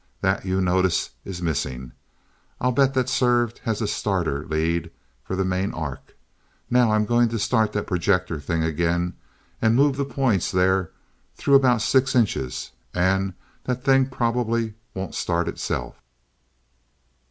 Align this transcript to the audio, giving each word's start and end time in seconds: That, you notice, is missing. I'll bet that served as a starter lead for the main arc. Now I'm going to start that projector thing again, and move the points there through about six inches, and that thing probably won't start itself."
That, 0.21 0.45
you 0.45 0.61
notice, 0.61 1.11
is 1.23 1.43
missing. 1.43 1.91
I'll 2.59 2.71
bet 2.71 2.95
that 2.95 3.07
served 3.07 3.61
as 3.67 3.83
a 3.83 3.87
starter 3.87 4.47
lead 4.47 4.89
for 5.23 5.35
the 5.35 5.45
main 5.45 5.71
arc. 5.75 6.15
Now 6.71 6.91
I'm 6.93 7.05
going 7.05 7.29
to 7.29 7.37
start 7.37 7.71
that 7.73 7.85
projector 7.85 8.39
thing 8.39 8.63
again, 8.63 9.13
and 9.61 9.75
move 9.75 9.97
the 9.97 10.05
points 10.05 10.49
there 10.49 10.89
through 11.35 11.53
about 11.53 11.83
six 11.83 12.15
inches, 12.15 12.71
and 12.95 13.35
that 13.65 13.83
thing 13.83 14.07
probably 14.07 14.73
won't 14.95 15.13
start 15.13 15.47
itself." 15.47 16.01